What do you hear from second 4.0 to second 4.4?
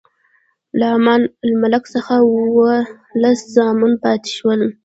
پاتې